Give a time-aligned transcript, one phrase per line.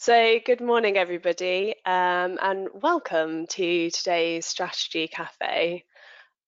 [0.00, 5.84] So, good morning, everybody, um, and welcome to today's Strategy Cafe.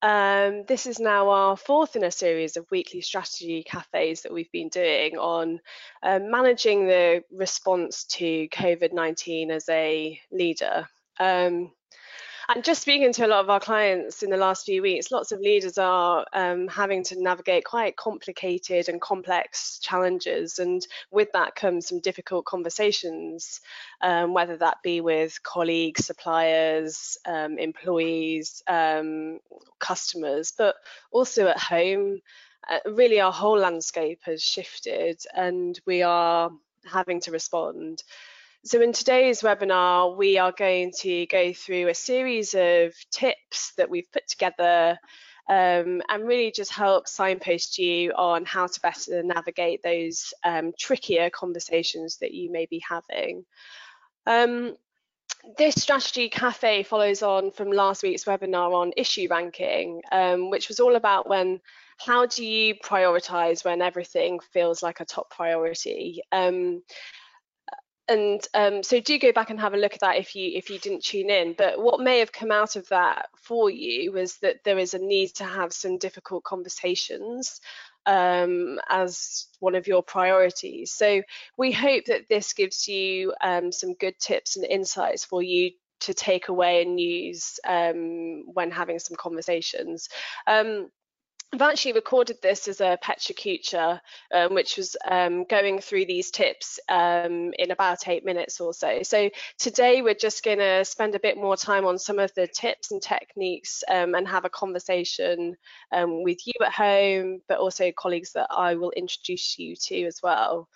[0.02, 4.52] Um, this is now our fourth in a series of weekly strategy cafes that we've
[4.52, 5.58] been doing on
[6.00, 10.88] uh, managing the response to COVID 19 as a leader.
[11.18, 11.72] Um,
[12.52, 15.30] and just speaking to a lot of our clients in the last few weeks, lots
[15.30, 20.58] of leaders are um, having to navigate quite complicated and complex challenges.
[20.58, 23.60] And with that comes some difficult conversations,
[24.00, 29.38] um, whether that be with colleagues, suppliers, um, employees, um,
[29.78, 30.74] customers, but
[31.12, 32.20] also at home.
[32.68, 36.50] Uh, really, our whole landscape has shifted and we are
[36.84, 38.02] having to respond.
[38.62, 43.88] So in today's webinar, we are going to go through a series of tips that
[43.88, 44.98] we've put together
[45.48, 51.30] um, and really just help signpost you on how to better navigate those um, trickier
[51.30, 53.46] conversations that you may be having.
[54.26, 54.76] Um,
[55.56, 60.80] this strategy cafe follows on from last week's webinar on issue ranking, um, which was
[60.80, 61.62] all about when
[61.96, 66.82] how do you prioritize when everything feels like a top priority um,
[68.10, 70.68] and um, so do go back and have a look at that if you if
[70.68, 71.54] you didn't tune in.
[71.56, 74.98] But what may have come out of that for you was that there is a
[74.98, 77.60] need to have some difficult conversations
[78.06, 80.92] um, as one of your priorities.
[80.92, 81.22] So
[81.56, 85.70] we hope that this gives you um, some good tips and insights for you
[86.00, 90.08] to take away and use um, when having some conversations.
[90.46, 90.90] Um,
[91.52, 94.00] I've actually recorded this as a Petra
[94.32, 99.02] um, which was um, going through these tips um, in about eight minutes or so.
[99.02, 102.46] So today we're just going to spend a bit more time on some of the
[102.46, 105.56] tips and techniques um, and have a conversation
[105.90, 110.20] um, with you at home, but also colleagues that I will introduce you to as
[110.22, 110.68] well.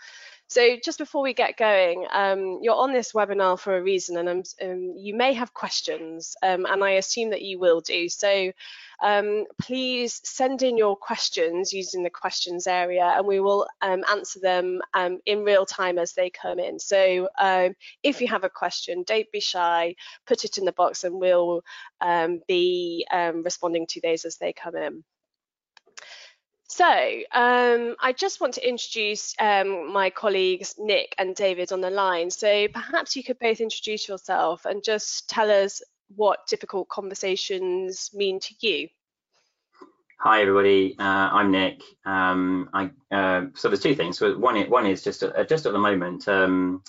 [0.48, 4.28] So just before we get going, um, you're on this webinar for a reason and
[4.28, 8.09] um, um, you may have questions um, and I assume that you will do.
[8.09, 8.53] So
[9.03, 14.38] um, please send in your questions using the questions area and we will um, answer
[14.38, 14.81] them
[15.25, 16.78] in real time as they come in.
[16.78, 17.28] So
[18.03, 21.62] if you have a question, don't be shy, put it in the box and we'll
[22.47, 25.05] be responding to those as they come in.
[26.77, 31.89] So um, I just want to introduce um, my colleagues Nick and David on the
[31.89, 32.33] line.
[32.33, 35.83] So perhaps you could both introduce yourself and just tell us
[36.17, 38.89] what difficult conversations mean to you.
[40.19, 41.81] Hi everybody, uh, I'm Nick.
[42.05, 44.19] Um, I, uh, so there's two things.
[44.19, 46.83] So one, one is just uh, just at the moment, um,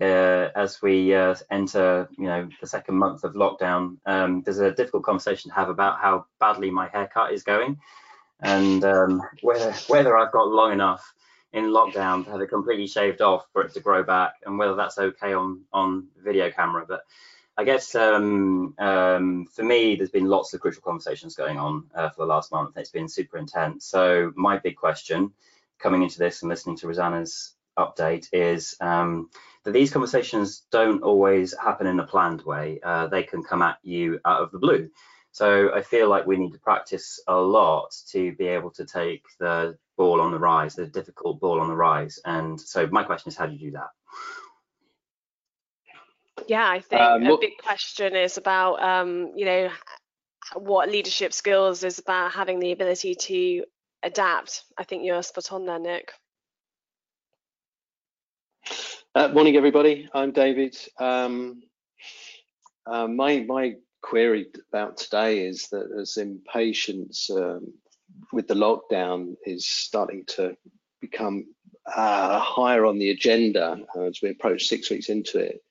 [0.00, 4.72] uh, as we uh, enter, you know, the second month of lockdown, um, there's a
[4.72, 7.78] difficult conversation to have about how badly my haircut is going
[8.42, 11.14] and um, whether whether I've got long enough
[11.52, 14.74] in lockdown to have it completely shaved off for it to grow back, and whether
[14.74, 16.84] that's okay on on video camera.
[16.88, 17.02] But
[17.56, 22.08] I guess um, um, for me, there's been lots of crucial conversations going on uh,
[22.08, 22.76] for the last month.
[22.76, 23.84] It's been super intense.
[23.84, 25.32] So my big question
[25.78, 29.30] coming into this and listening to Rosanna's update is um,
[29.64, 32.80] that these conversations don't always happen in a planned way.
[32.82, 34.90] Uh, they can come at you out of the blue.
[35.32, 39.22] So I feel like we need to practice a lot to be able to take
[39.38, 42.18] the ball on the rise, the difficult ball on the rise.
[42.24, 43.90] And so my question is, how do you do that?
[46.48, 49.70] Yeah, I think um, a big question is about, um, you know,
[50.54, 53.64] what leadership skills is about having the ability to
[54.02, 54.64] adapt.
[54.76, 56.12] I think you're spot on there, Nick.
[59.14, 60.08] Uh, morning, everybody.
[60.12, 60.76] I'm David.
[60.98, 61.62] Um,
[62.86, 67.72] uh, my my query about today is that as impatience um,
[68.32, 70.56] with the lockdown is starting to
[71.00, 71.46] become
[71.86, 75.62] uh, higher on the agenda as we approach six weeks into it,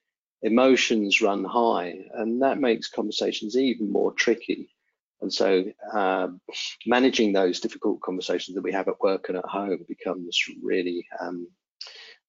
[0.42, 4.70] emotions run high, and that makes conversations even more tricky.
[5.22, 6.30] And so, uh,
[6.86, 11.48] managing those difficult conversations that we have at work and at home becomes really, um,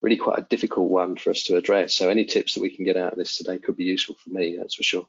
[0.02, 1.94] really quite a difficult one for us to address.
[1.94, 4.30] So, any tips that we can get out of this today could be useful for
[4.30, 5.06] me, that's for sure.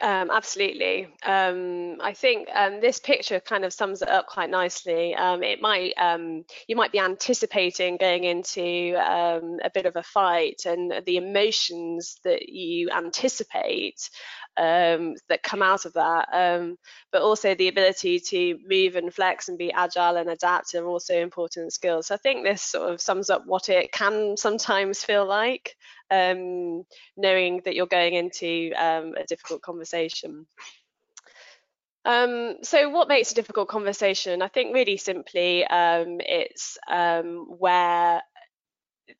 [0.00, 1.08] Um, absolutely.
[1.26, 5.12] Um, I think um, this picture kind of sums it up quite nicely.
[5.16, 10.04] Um, it might um, you might be anticipating going into um, a bit of a
[10.04, 14.08] fight, and the emotions that you anticipate
[14.58, 16.28] that come out of that,
[17.12, 21.14] but also the ability to move and flex and be agile and adapt are also
[21.14, 22.08] important skills.
[22.08, 25.76] So I think this sort of sums up what it can sometimes feel like
[26.10, 26.84] um,
[27.16, 30.46] knowing that you're going into um, a difficult conversation.
[32.04, 34.40] Um, so what makes a difficult conversation?
[34.40, 38.22] I think really simply um, it's um, where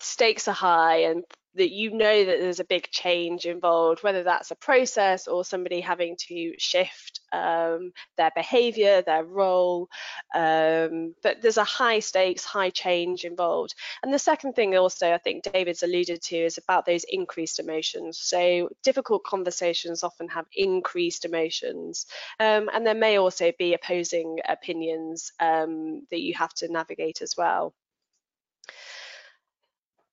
[0.01, 1.25] stakes are high and
[1.55, 5.81] that you know that there's a big change involved, whether that's a process or somebody
[5.81, 9.89] having to shift um, their behavior, their role.
[10.35, 13.75] Um, but there's a high stakes, high change involved.
[14.03, 18.19] And the second thing, also, I think David's alluded to, is about those increased emotions.
[18.19, 22.07] So difficult conversations often have increased emotions.
[22.39, 27.35] Um, and there may also be opposing opinions um, that you have to navigate as
[27.37, 27.75] well.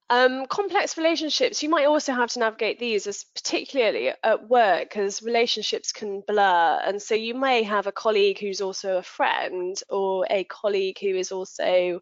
[0.10, 5.24] Um, complex relationships, you might also have to navigate these, as particularly at work, as
[5.24, 6.80] relationships can blur.
[6.86, 11.16] And so you may have a colleague who's also a friend, or a colleague who
[11.16, 12.02] is also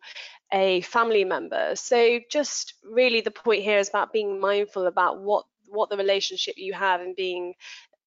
[0.51, 1.75] a family member.
[1.75, 6.55] So just really the point here is about being mindful about what what the relationship
[6.57, 7.53] you have and being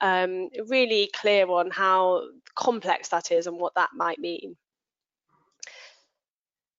[0.01, 2.23] um, really clear on how
[2.55, 4.57] complex that is and what that might mean.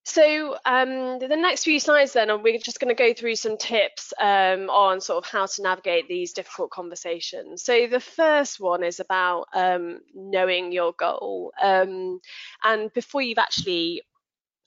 [0.08, 4.14] So um, the next few slides then, we're just going to go through some tips
[4.18, 7.62] um, on sort of how to navigate these difficult conversations.
[7.62, 11.52] So the first one is about um, knowing your goal.
[11.62, 12.22] Um,
[12.64, 14.04] and before you've actually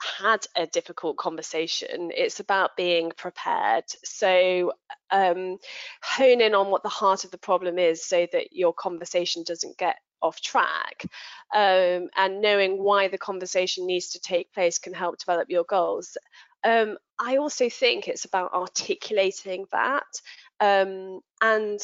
[0.02, 3.84] had a difficult conversation, it's about being prepared.
[4.04, 4.74] So
[5.10, 5.56] um,
[6.02, 9.78] hone in on what the heart of the problem is so that your conversation doesn't
[9.78, 11.04] get off track
[11.54, 16.16] um, and knowing why the conversation needs to take place can help develop your goals.
[16.64, 20.04] Um, I also think it's about articulating that
[20.60, 21.80] um, and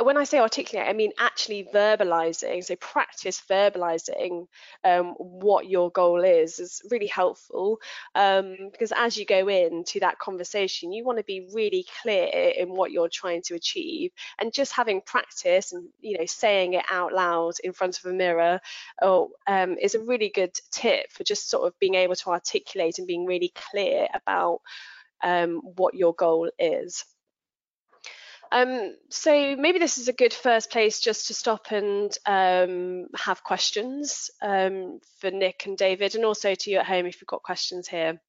[0.00, 2.64] when I say articulate, I mean actually verbalizing.
[2.64, 4.46] So practice verbalizing
[4.84, 7.78] um, what your goal is is really helpful
[8.14, 12.68] um, because as you go into that conversation, you want to be really clear in
[12.70, 14.10] what you're trying to achieve.
[14.38, 18.14] And just having practice and you know saying it out loud in front of a
[18.14, 18.60] mirror
[19.00, 22.98] oh, um, is a really good tip for just sort of being able to articulate
[22.98, 24.60] and being really clear about
[25.22, 27.04] um, what your goal is.
[28.52, 33.42] Um, so maybe this is a good first place just to stop and um, have
[33.42, 37.42] questions um, for Nick and David, and also to you at home if you've got
[37.42, 38.20] questions here.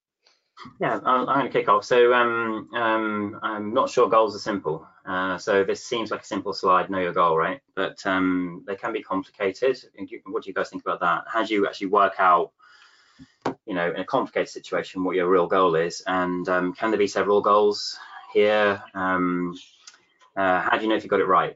[0.79, 1.83] Yeah, I'm, going to kick off.
[1.83, 4.87] So um, um, I'm not sure goals are simple.
[5.05, 7.59] Uh, so this seems like a simple slide, know your goal, right?
[7.75, 9.77] But um, they can be complicated.
[10.25, 11.25] What do you guys think about that?
[11.27, 12.51] How do you actually work out,
[13.65, 16.01] you know, in a complicated situation, what your real goal is?
[16.07, 17.99] And um, can there be several goals
[18.31, 18.81] here?
[18.93, 19.55] Um,
[20.35, 21.55] uh, how do you know if you got it right?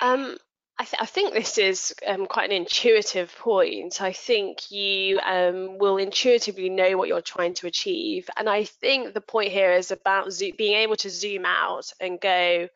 [0.00, 0.36] Um,
[0.78, 4.00] I, th I, think this is um, quite an intuitive point.
[4.00, 8.30] I think you um, will intuitively know what you're trying to achieve.
[8.36, 12.68] And I think the point here is about being able to zoom out and go,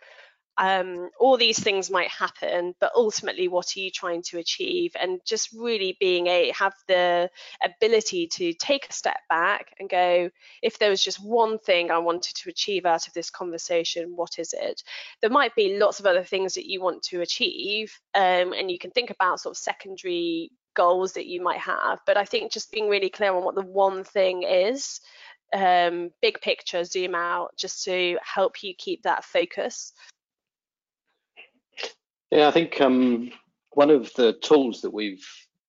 [0.58, 4.93] um, all these things might happen, but ultimately, what are you trying to achieve?
[5.00, 7.31] And just really being a have the
[7.64, 10.28] ability to take a step back and go,
[10.62, 14.38] if there was just one thing I wanted to achieve out of this conversation, what
[14.38, 14.82] is it?
[15.22, 18.78] There might be lots of other things that you want to achieve, um, and you
[18.78, 22.00] can think about sort of secondary goals that you might have.
[22.06, 25.00] But I think just being really clear on what the one thing is.
[25.55, 29.93] Um, big picture, zoom out, just to help you keep that focus.
[32.32, 33.31] Yeah, I think um,
[33.73, 35.23] one of the tools that we've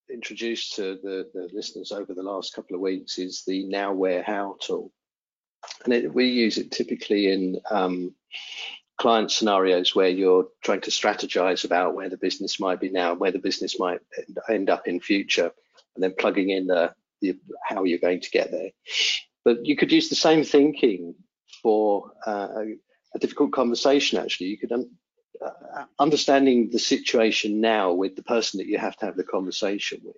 [0.09, 4.23] introduced to the, the, listeners over the last couple of weeks is the now where
[4.23, 4.93] how tool.
[5.83, 8.15] And it, we use it typically in um,
[8.97, 13.33] client scenarios where you're trying to strategize about where the business might be now where
[13.33, 13.99] the business might
[14.49, 15.51] end up in future
[15.95, 18.69] and then plugging in the, the how you're going to get there.
[19.43, 21.13] But you could use the same thinking
[21.61, 22.75] for uh, a,
[23.15, 24.47] a difficult conversation actually.
[24.47, 24.83] You could uh,
[25.99, 30.15] understanding the situation now with the person that you have to have the conversation with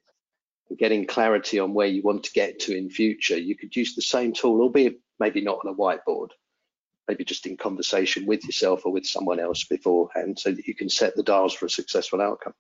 [0.70, 3.96] and getting clarity on where you want to get to in future you could use
[3.96, 6.30] the same tool albeit maybe not on a whiteboard
[7.08, 10.90] maybe just in conversation with yourself or with someone else beforehand so that you can
[10.90, 12.54] set the dials for a successful outcome.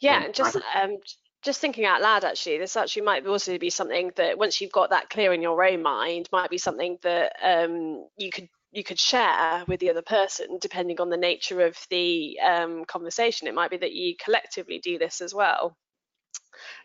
[0.00, 0.96] Yeah and just um,
[1.42, 4.90] just thinking out loud actually this actually might also be something that once you've got
[4.90, 8.98] that clear in your own mind might be something that um, you could you could
[8.98, 13.46] share with the other person depending on the nature of the um, conversation.
[13.46, 15.76] It might be that you collectively do this as well.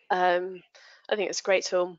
[0.10, 0.62] Um,
[1.10, 1.98] I think it's a great tool.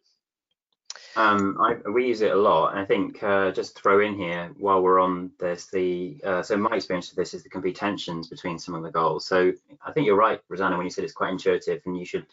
[1.16, 2.72] Um, I, we use it a lot.
[2.72, 6.56] And i think uh, just throw in here while we're on this, the uh, so
[6.56, 9.26] my experience with this is there can be tensions between some of the goals.
[9.26, 9.52] So
[9.84, 12.26] I think you're right, Rosanna, when you said it's quite intuitive and you should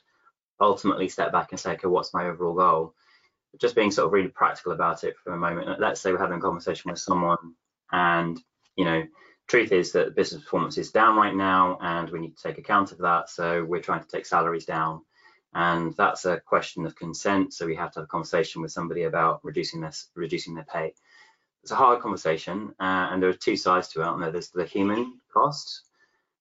[0.59, 2.93] ultimately step back and say, okay, what's my overall goal?
[3.59, 5.79] Just being sort of really practical about it for a moment.
[5.79, 7.55] Let's say we're having a conversation with someone,
[7.91, 8.39] and
[8.75, 9.03] you know,
[9.47, 12.91] truth is that business performance is down right now, and we need to take account
[12.91, 13.29] of that.
[13.29, 15.01] So we're trying to take salaries down.
[15.53, 17.53] and that's a question of consent.
[17.53, 20.93] So we have to have a conversation with somebody about reducing this, reducing their pay.
[21.63, 24.31] It's a hard conversation, uh, and there are two sides to it.
[24.31, 25.81] There's the human cost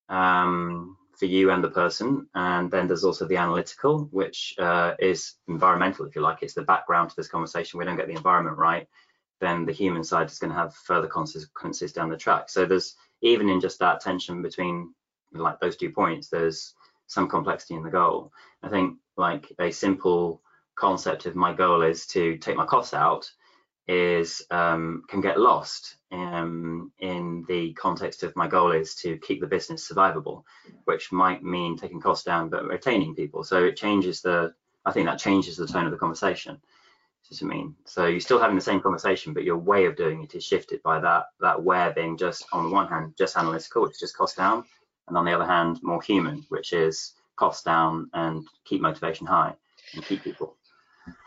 [0.08, 5.34] um, for you and the person, and then there's also the analytical, which uh, is
[5.48, 6.42] environmental, if you like.
[6.42, 7.78] It's the background to this conversation.
[7.78, 8.88] We don't get the environment right,
[9.40, 12.48] then the human side is going to have further consequences down the track.
[12.48, 14.94] So there's even in just that tension between
[15.32, 16.74] like those two points, there's
[17.06, 18.32] some complexity in the goal.
[18.62, 20.42] I think like a simple
[20.76, 23.30] concept of my goal is to take my costs out
[23.86, 29.40] is um, can get lost um, in the context of my goal is to keep
[29.40, 30.42] the business survivable,
[30.84, 33.44] which might mean taking costs down but retaining people.
[33.44, 34.54] So it changes the,
[34.86, 36.58] I think that changes the tone of the conversation.
[37.28, 37.74] What I mean?
[37.86, 40.82] So you're still having the same conversation, but your way of doing it is shifted
[40.82, 44.16] by that that where being just on the one hand just analytical, which is just
[44.16, 44.64] cost down,
[45.08, 49.54] and on the other hand more human, which is cost down and keep motivation high
[49.94, 50.56] and keep people.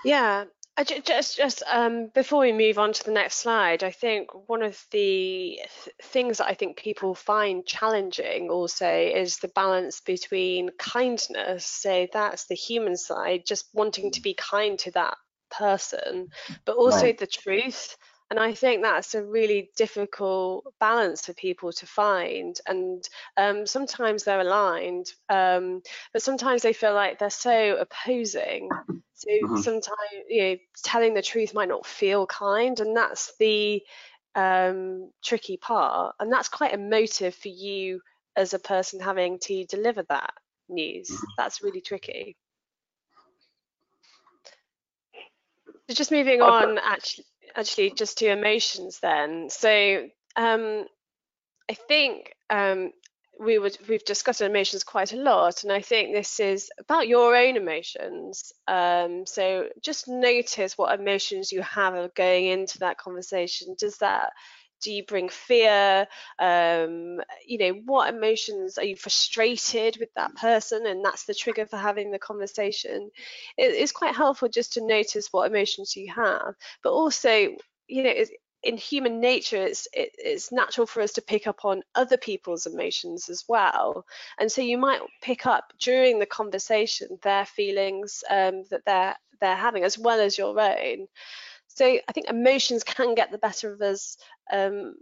[0.06, 0.46] Yeah,
[0.84, 4.79] just just um, before we move on to the next slide, I think one of
[4.91, 11.65] the th things that I think people find challenging also is the balance between kindness.
[11.65, 15.17] So that's the human side, just wanting to be kind to that
[15.50, 16.29] person,
[16.65, 17.17] but also right.
[17.17, 17.98] the truth.
[18.29, 22.60] And I think that's a really difficult balance for people to find.
[22.67, 23.07] And
[23.38, 25.81] um, sometimes they're aligned, um,
[26.12, 28.69] but sometimes they feel like they're so opposing.
[29.13, 29.62] So uh-huh.
[29.62, 33.81] sometimes, you know, telling the truth might not feel kind, and that's the
[34.36, 36.15] um, tricky part.
[36.19, 38.01] And that's quite emotive for you
[38.36, 40.34] as a person having to deliver that
[40.67, 41.10] news.
[41.10, 41.25] Uh-huh.
[41.38, 42.36] That's really tricky.
[45.89, 47.24] So just moving on, actually,
[47.58, 49.50] actually just to emotions then.
[49.50, 50.86] So um,
[51.70, 52.92] I think um,
[53.40, 57.36] we would we've discussed emotions quite a lot, and I think this is about your
[57.36, 58.54] own emotions.
[58.68, 63.76] Um, so just notice what emotions you have going into that conversation.
[63.78, 64.32] Does that
[64.81, 66.07] do you bring fear?
[66.39, 70.86] Um, you know what emotions are you frustrated with that person?
[70.86, 73.10] And that's the trigger for having the conversation.
[73.57, 76.55] It, it's quite helpful just to notice what emotions you have.
[76.84, 77.55] But also
[77.88, 78.13] you know
[78.63, 82.65] in human nature it's it, it's natural for us to pick up on other people's
[82.65, 84.05] emotions as well.
[84.39, 89.55] And so you might pick up during the conversation their feelings um, that they're they're
[89.55, 91.07] having as well as your own
[91.77, 94.17] so I think emotions can get the better of us
[94.51, 94.96] um,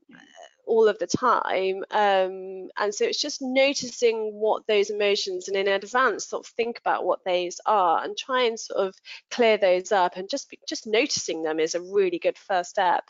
[0.67, 1.86] all of the time.
[1.89, 6.77] Um, and so it's just noticing what those emotions and in advance sort of think
[6.79, 8.96] about what those are and try and sort of
[9.32, 13.05] clear those up and just just noticing them is a really good first step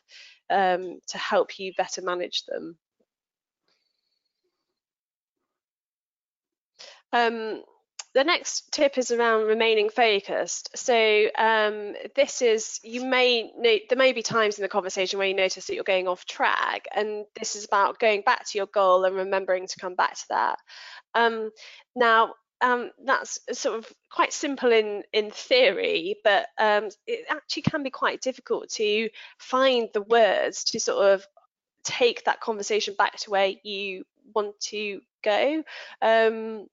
[0.52, 2.78] um, to help you better manage them.
[7.12, 7.64] Um,
[8.16, 10.70] the next tip is around remaining focused.
[10.76, 15.34] So um, this is you may there may be times in the conversation where you
[15.36, 19.04] notice that you're going off track, and this is about going back to your goal
[19.04, 20.60] and remembering to come back to that.
[21.14, 21.52] Um,
[21.96, 22.34] now.
[22.62, 27.90] Um, that's sort of quite simple in in theory, but um, it actually can be
[27.90, 31.28] quite difficult to find the words to sort of
[31.84, 35.64] take that conversation back to where you want to go.
[36.02, 36.68] Um,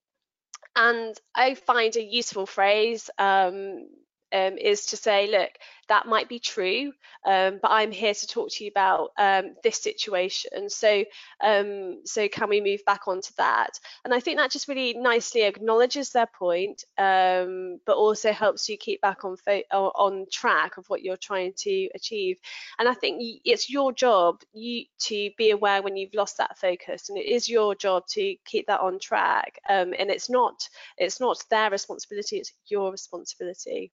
[0.76, 3.88] and I find a useful phrase um,
[4.32, 5.50] um, is to say, look,
[5.92, 6.90] that might be true,
[7.26, 10.70] um, but I'm here to talk to you about um, this situation.
[10.70, 11.04] So,
[11.44, 13.78] um, so can we move back onto that?
[14.02, 18.78] And I think that just really nicely acknowledges their point, um, but also helps you
[18.78, 19.36] keep back on
[19.70, 22.38] on track of what you're trying to achieve.
[22.78, 27.10] And I think it's your job you to be aware when you've lost that focus,
[27.10, 29.58] and it is your job to keep that on track.
[29.68, 33.92] Um, and it's not it's not their responsibility; it's your responsibility.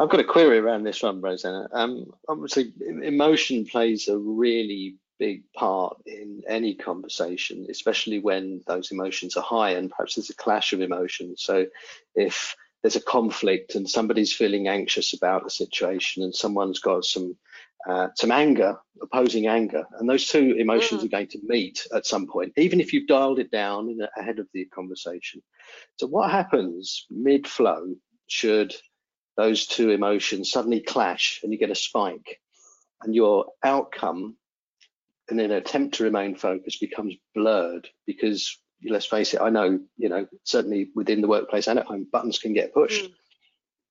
[0.00, 1.68] I've got a query around this one, Rosanna.
[1.72, 9.36] Um, obviously, emotion plays a really big part in any conversation, especially when those emotions
[9.36, 11.42] are high and perhaps there's a clash of emotions.
[11.42, 11.66] So
[12.14, 17.36] if there's a conflict and somebody's feeling anxious about a situation and someone's got some
[17.88, 21.04] uh, some anger, opposing anger, and those two emotions mm.
[21.04, 24.46] are going to meet at some point, even if you've dialed it down ahead of
[24.52, 25.42] the conversation.
[25.96, 27.94] So what happens mid-flow
[28.28, 28.74] should
[29.40, 32.40] those two emotions suddenly clash and you get a spike
[33.02, 34.36] and your outcome
[35.30, 40.08] in an attempt to remain focused becomes blurred because let's face it, I know, you
[40.10, 43.06] know, certainly within the workplace and at home, buttons can get pushed.
[43.06, 43.12] Mm.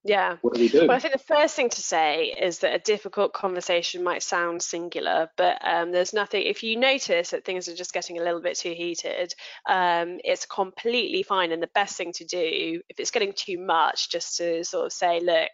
[0.04, 0.38] Yeah.
[0.42, 0.88] What do we do?
[0.88, 4.62] Well, I think the first thing to say is that a difficult conversation might sound
[4.62, 8.42] singular, but um, there's nothing, if you notice that things are just getting a little
[8.42, 9.34] bit too heated,
[9.68, 11.52] um, it's completely fine.
[11.52, 14.94] And the best thing to do, if it's getting too much, just to sort of
[14.94, 15.50] say, look,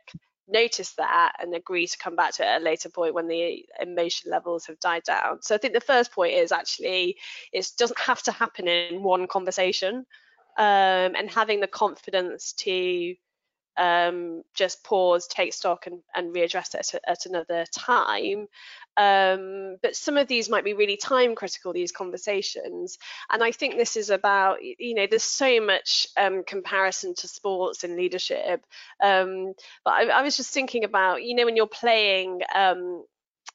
[0.47, 3.65] notice that and agree to come back to it at a later point when the
[3.81, 5.41] emotion levels have died down.
[5.41, 7.17] So I think the first point is actually
[7.51, 10.05] it doesn't have to happen in one conversation.
[10.57, 13.15] Um, and having the confidence to
[13.77, 18.47] um, just pause, take stock, and, and readdress it at, at another time.
[18.97, 22.97] Um, but some of these might be really time critical, these conversations.
[23.29, 27.83] And I think this is about, you know, there's so much um, comparison to sports
[27.83, 28.65] and leadership.
[29.03, 29.53] Um,
[29.83, 32.41] but I, I, was just thinking about, you know, when you're playing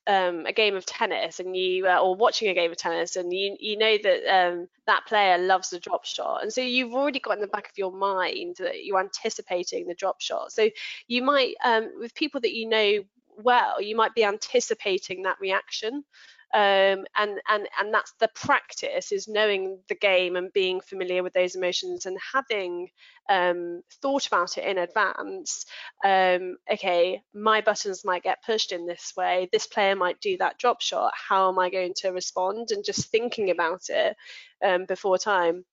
[0.07, 3.33] um, a game of tennis and you uh, or watching a game of tennis and
[3.33, 6.43] you you know that um, that player loves the drop shot.
[6.43, 9.95] And so you've already got in the back of your mind that you're anticipating the
[9.95, 10.53] drop shot.
[10.53, 10.69] So
[11.07, 13.05] you might um, with people that you know
[13.37, 16.05] well you might be anticipating that reaction
[16.53, 21.33] um, and and and that's the practice is knowing the game and being familiar with
[21.33, 22.89] those emotions and having
[23.29, 25.67] um, thought about it in advance.
[26.05, 29.49] Um, okay my buttons might get pushed in this way.
[29.53, 31.13] This player might do that drop shot.
[31.15, 32.71] How am i going to respond?
[32.71, 34.17] And just thinking about it
[34.65, 35.65] um, before time.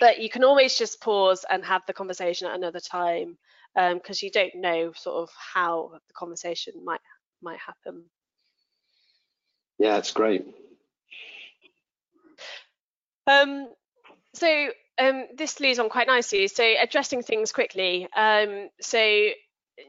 [0.00, 3.38] But you can always just pause and have the conversation at another time
[3.74, 7.00] because um, you don't know sort of how the conversation might
[7.42, 8.04] might happen
[9.78, 10.46] yeah, it's great.
[13.26, 13.68] Um,
[14.34, 14.68] so
[14.98, 16.48] um, this leads on quite nicely.
[16.48, 18.08] So addressing things quickly.
[18.16, 18.98] Um, so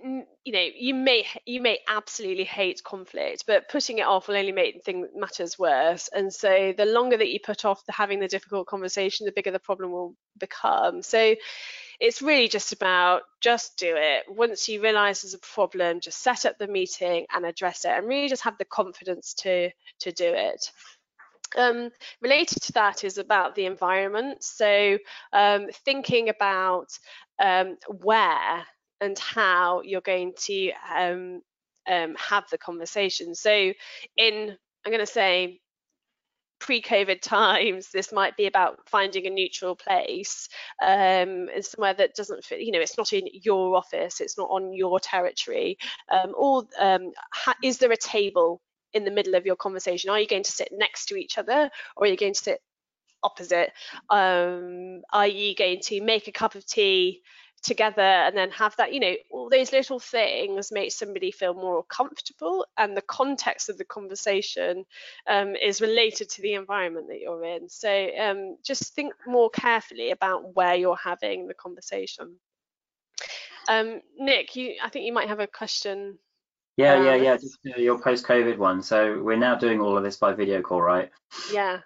[0.03, 4.51] you know you may you may absolutely hate conflict but putting it off will only
[4.51, 8.27] make things matters worse and so the longer that you put off the having the
[8.27, 11.36] difficult conversation the bigger the problem will become so
[12.00, 14.24] it's really just about just do it.
[14.27, 18.08] Once you realize there's a problem, just set up the meeting and address it and
[18.08, 20.72] really just have the confidence to, to do it.
[21.58, 21.89] Um,
[22.22, 24.44] related to that is about the environment.
[24.44, 24.98] So
[25.34, 26.88] um, thinking about
[27.41, 28.65] um, where
[29.01, 31.41] and how you're going to um,
[31.89, 33.33] um, have the conversation.
[33.35, 33.74] So
[34.16, 35.59] in, I'm going to say
[36.59, 40.50] pre-COVID times, this might be about finding a neutral place
[40.81, 42.61] um, and somewhere that doesn't fit.
[42.61, 45.77] You know, it's not in your office, it's not on your territory.
[46.11, 47.11] Um, or um,
[47.63, 48.61] is there a table
[48.93, 50.09] in the middle of your conversation?
[50.09, 52.61] Are you going to sit next to each other, or are you going to sit
[53.24, 53.72] opposite?
[54.09, 57.22] Um, are you going to make a cup of tea?
[57.61, 61.83] Together and then have that you know all those little things make somebody feel more
[61.83, 64.85] comfortable and the context of the conversation
[65.27, 67.69] um, is related to the environment that you're in.
[67.69, 72.35] So um, just think more carefully about where you're having the conversation.
[73.67, 76.17] Um, nick you i think you might have a question
[76.77, 78.81] yeah yeah yeah just uh, your post-covid one.
[78.81, 81.11] So we're now doing all of this by video call right?
[81.51, 81.79] Yeah.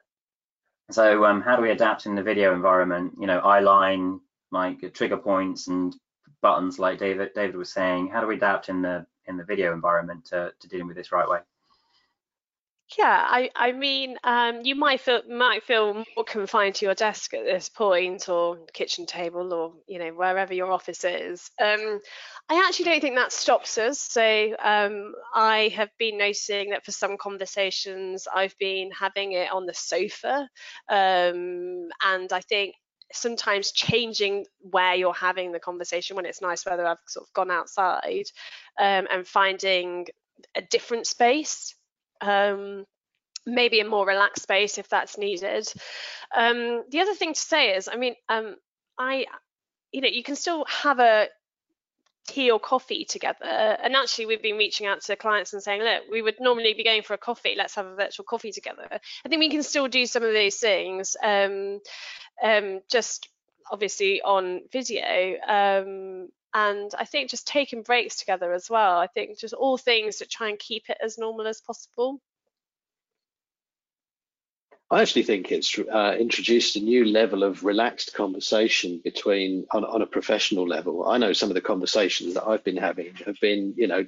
[0.91, 3.13] So um, how do we adapt in the video environment?
[3.19, 4.19] You know eyeline
[4.54, 5.96] like trigger points and
[6.42, 9.74] buttons like David David was saying, how do we adapt in the in the video
[9.74, 11.39] environment to, to dealing with this right way?
[12.98, 17.34] Yeah, I, I mean, um, you might feel might feel more confined to your desk
[17.34, 21.50] at this point, or kitchen table, or you know wherever your office is.
[21.60, 22.00] Um,
[22.50, 24.00] I actually don't think that stops us.
[24.00, 29.66] So um, I have been noticing that for some conversations, I've been having it on
[29.66, 30.48] the sofa,
[30.89, 32.76] um, and I think
[33.13, 37.52] sometimes changing where you're having the conversation when it's nice weather i've sort of gone
[37.52, 38.26] outside
[38.80, 40.06] um, and finding
[40.56, 41.76] a different space
[42.21, 42.86] um,
[43.45, 45.67] maybe a more relaxed space if that's needed.
[46.36, 48.56] Um, the other thing to say is i mean um,
[48.97, 49.26] i
[49.91, 51.28] you know you can still have a
[52.27, 53.45] tea or coffee together.
[53.45, 56.83] And actually, we've been reaching out to clients and saying, look, we would normally be
[56.83, 57.55] going for a coffee.
[57.57, 58.88] Let's have a virtual coffee together.
[58.91, 61.79] I think we can still do some of those things, um,
[62.41, 63.29] um, just
[63.71, 65.36] obviously on video.
[65.47, 68.97] Um, and I think just taking breaks together as well.
[68.97, 72.21] I think just all things that try and keep it as normal as possible.
[74.93, 80.03] I actually think it's uh, introduced a new level of relaxed conversation between on, on,
[80.03, 81.08] a professional level.
[81.08, 84.06] I know some of the conversations that I've been having have been, you know,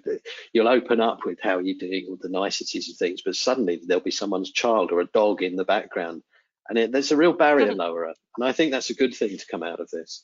[0.53, 4.03] you'll open up with how you're doing all the niceties of things, but suddenly there'll
[4.03, 6.21] be someone's child or a dog in the background,
[6.69, 9.47] and it, there's a real barrier lower, and I think that's a good thing to
[9.49, 10.23] come out of this.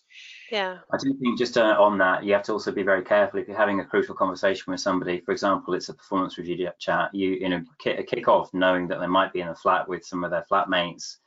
[0.51, 0.79] Yeah.
[0.91, 3.47] I do think just uh, on that, you have to also be very careful if
[3.47, 5.21] you're having a crucial conversation with somebody.
[5.21, 7.09] For example, it's a performance review chat.
[7.13, 10.05] You, you know, kick, kick off knowing that they might be in a flat with
[10.05, 11.17] some of their flatmates.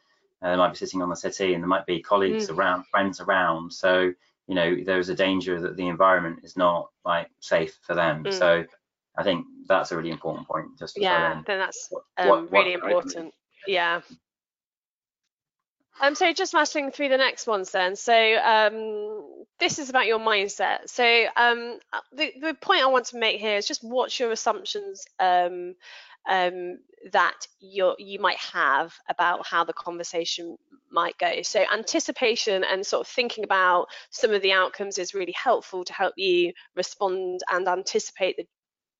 [0.43, 2.57] Uh, they might be sitting on the settee, and there might be colleagues mm.
[2.57, 3.73] around, friends around.
[3.73, 4.13] So
[4.47, 8.25] you know there's a danger that the environment is not like safe for them.
[8.25, 8.33] Mm.
[8.39, 8.65] So
[9.17, 10.79] I think that's a really important point.
[10.79, 13.35] Just yeah, then that's um, what, really what important.
[13.67, 14.03] Yeah.
[16.01, 17.97] Um, so just mashing through the next ones then.
[17.97, 20.89] So um, this is about your mindset.
[20.89, 21.05] So
[21.37, 21.79] um,
[22.13, 25.75] the, the point I want to make here is just what's your assumptions um,
[26.29, 26.79] um,
[27.13, 30.57] that you you might have about how the conversation
[30.91, 31.43] might go.
[31.43, 35.93] So anticipation and sort of thinking about some of the outcomes is really helpful to
[35.93, 38.47] help you respond and anticipate the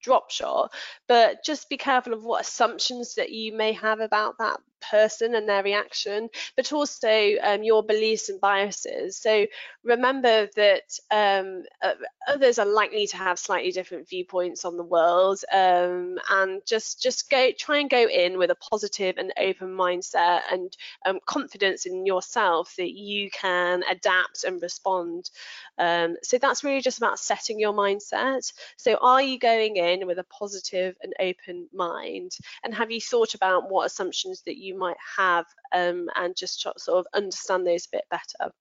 [0.03, 0.71] drop shot
[1.09, 5.49] but just be careful of what assumptions that you may have about that person and
[5.49, 9.17] their reaction, but also um, your beliefs and biases.
[9.17, 9.47] So
[9.83, 11.95] remember that um, uh,
[12.27, 17.31] others are likely to have slightly different viewpoints on the world, um, and just just
[17.31, 22.07] go try and go in with a positive and open mindset and um, confidence in
[22.07, 25.31] yourself that you can adapt and respond.
[25.79, 28.53] Um, so that's really just about setting your mindset.
[28.77, 33.35] So are you going in with a positive and open mind, and have you thought
[33.35, 37.97] about what assumptions that you might have um, and just sort of understand those a
[37.97, 38.53] bit better.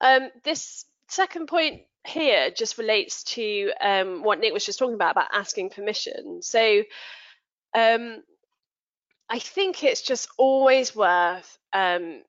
[0.00, 5.12] Um, this second point here just relates to um, what Nick was just talking about,
[5.12, 6.42] about asking permission.
[6.42, 6.82] So
[7.74, 8.22] um,
[9.28, 12.22] I think it's just always worth um,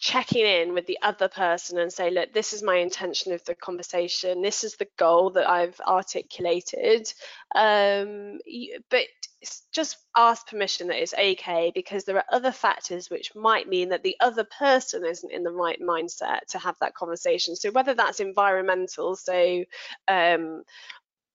[0.00, 3.54] checking in with the other person and say, look, this is my intention of the
[3.54, 4.40] conversation.
[4.40, 7.12] This is the goal that I've articulated.
[7.54, 8.38] Um,
[8.88, 9.04] but
[9.72, 14.02] just ask permission that it's okay because there are other factors which might mean that
[14.02, 17.54] the other person isn't in the right mindset to have that conversation.
[17.54, 19.64] So whether that's environmental, so
[20.08, 20.62] um,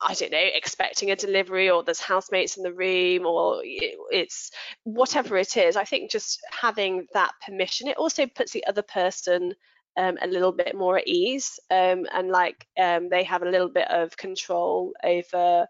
[0.01, 4.51] I don't know, expecting a delivery or there's housemates in the room or it's
[4.83, 5.75] whatever it is.
[5.75, 9.55] I think just having that permission, it also puts the other person
[9.97, 13.69] um, a little bit more at ease um, and like um, they have a little
[13.69, 15.67] bit of control over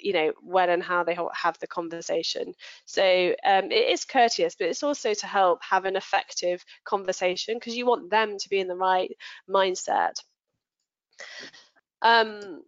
[0.00, 2.54] you know when and how they have the conversation
[2.84, 3.02] so
[3.44, 7.84] um, it is courteous but it's also to help have an effective conversation because you
[7.84, 9.10] want them to be in the right
[9.50, 10.14] mindset
[12.00, 12.62] um,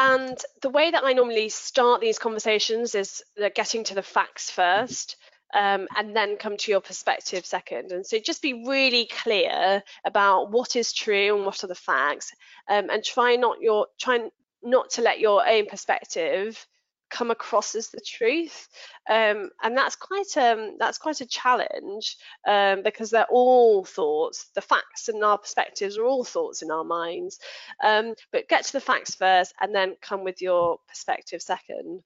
[0.00, 3.22] and the way that I normally start these conversations is
[3.54, 5.16] getting to the facts first.
[5.52, 7.90] Um, and then come to your perspective second.
[7.90, 12.32] And so just be really clear about what is true and what are the facts,
[12.68, 14.30] um, and try not your try
[14.62, 16.64] not to let your own perspective
[17.10, 18.68] come across as the truth.
[19.08, 24.60] Um, and that's quite um, that's quite a challenge um, because they're all thoughts the
[24.60, 27.38] facts and our perspectives are all thoughts in our minds.
[27.84, 32.02] Um, but get to the facts first and then come with your perspective second.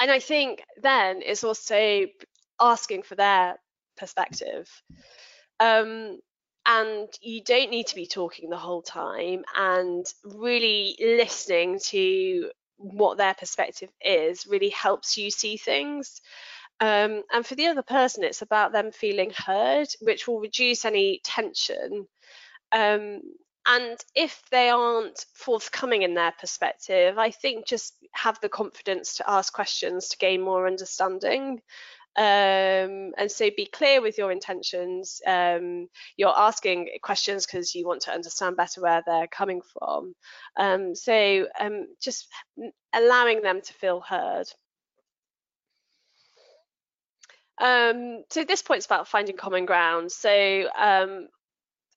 [0.00, 2.06] And I think then it's also
[2.60, 3.56] asking for their
[3.96, 4.68] perspective.
[5.60, 6.18] Um,
[6.64, 12.50] and you don't need to be talking the whole time and really listening to
[12.82, 16.20] what their perspective is really helps you see things.
[16.80, 21.20] Um, and for the other person, it's about them feeling heard, which will reduce any
[21.22, 22.06] tension.
[22.72, 23.20] Um,
[23.64, 29.30] and if they aren't forthcoming in their perspective, I think just have the confidence to
[29.30, 31.62] ask questions to gain more understanding.
[32.16, 35.20] Um, and so be clear with your intentions.
[35.26, 40.14] Um, you're asking questions because you want to understand better where they're coming from.
[40.56, 42.28] Um, so um, just
[42.92, 44.46] allowing them to feel heard.
[47.58, 50.10] Um, so this point's about finding common ground.
[50.10, 51.28] So um,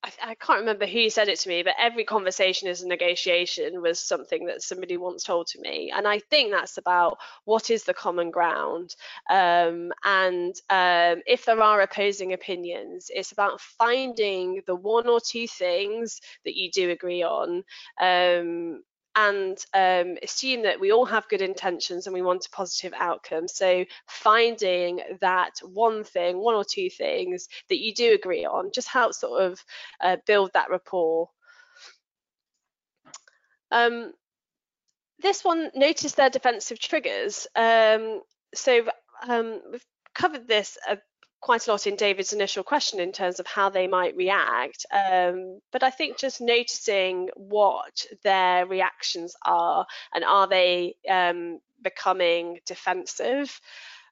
[0.05, 3.81] I, I, can't remember who said it to me, but every conversation is a negotiation
[3.81, 5.91] was something that somebody once told to me.
[5.95, 8.95] And I think that's about what is the common ground.
[9.29, 15.47] Um, and um, if there are opposing opinions, it's about finding the one or two
[15.47, 17.63] things that you do agree on.
[17.99, 18.83] Um,
[19.15, 23.47] and um, assume that we all have good intentions and we want a positive outcome.
[23.47, 28.89] So finding that one thing, one or two things that you do agree on, just
[28.89, 29.63] helps sort of
[30.01, 31.29] uh, build that rapport.
[33.71, 34.11] Um,
[35.19, 37.47] this one, notice their defensive triggers.
[37.55, 38.21] Um,
[38.53, 38.85] so
[39.27, 40.97] um, we've covered this a
[41.41, 44.85] quite a lot in David's initial question in terms of how they might react.
[44.91, 52.59] Um, but I think just noticing what their reactions are and are they um, becoming
[52.65, 53.59] defensive?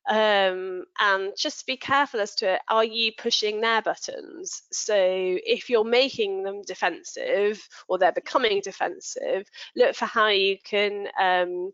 [0.07, 5.85] Um, and just be careful as to are you pushing their buttons so if you're
[5.85, 11.71] making them defensive or they're becoming defensive look for how you can um,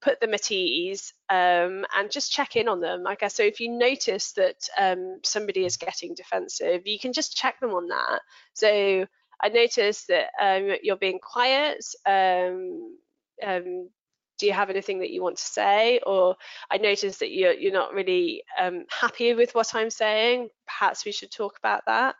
[0.00, 3.06] put them at ease um, and just check in on them.
[3.06, 3.42] I guess so.
[3.42, 7.88] If you notice that um, somebody is getting defensive, you can just check them on
[7.88, 8.20] that.
[8.54, 9.06] So
[9.40, 11.84] I noticed that um, you're being quiet.
[12.06, 12.96] Um,
[13.44, 13.88] um,
[14.38, 16.00] do you have anything that you want to say?
[16.06, 16.36] Or
[16.70, 20.48] I noticed that you're, you're not really um, happy with what I'm saying.
[20.66, 22.14] Perhaps we should talk about that.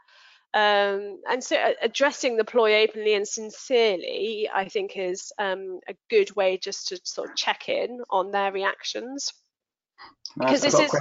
[0.55, 6.35] Um, and so addressing the ploy openly and sincerely, I think is um, a good
[6.35, 9.33] way just to sort of check in on their reactions.
[10.39, 10.93] Because this is,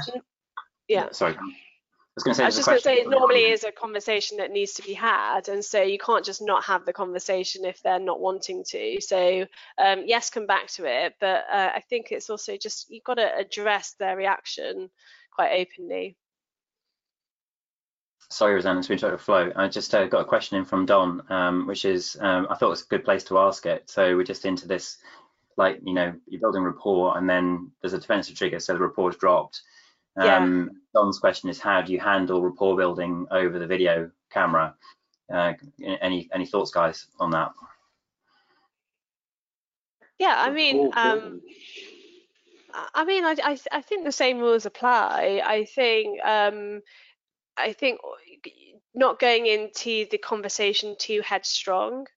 [0.87, 1.09] yeah.
[1.11, 1.35] Sorry.
[1.35, 3.71] I was going to say, I was just going to say it normally is a
[3.71, 7.63] conversation that needs to be had, and so you can't just not have the conversation
[7.63, 8.99] if they're not wanting to.
[9.01, 9.45] So
[9.77, 13.15] um, yes, come back to it, but uh, I think it's also just you've got
[13.15, 14.89] to address their reaction
[15.31, 16.17] quite openly
[18.29, 19.51] sorry, Rosanna, to interrupt the flow.
[19.55, 22.67] I just uh, got a question in from Don, um, which is um, I thought
[22.67, 23.89] it was a good place to ask it.
[23.89, 24.97] So we're just into this,
[25.55, 29.09] like you know, you're building rapport, and then there's a defensive trigger, so the rapport
[29.09, 29.61] is dropped.
[30.17, 30.65] Um, yeah.
[30.93, 34.75] Don's question is how do you handle rapport building over the video camera?
[35.31, 35.53] Uh,
[36.01, 37.51] any any thoughts, guys, on that?
[40.19, 41.41] Yeah, I mean, um,
[42.93, 45.41] I mean, I, I, I think the same rules apply.
[45.45, 46.81] I think um,
[47.57, 47.99] I think
[48.93, 52.07] not going into the conversation too headstrong.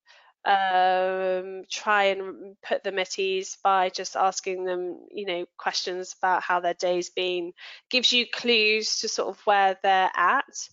[0.42, 6.42] Um, try and put them at ease by just asking them, you know, questions about
[6.42, 7.53] how their day's been.
[7.90, 10.68] Gives you clues to sort of where they're at.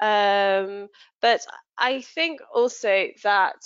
[0.00, 0.88] Um,
[1.20, 1.44] but
[1.76, 3.56] I think also that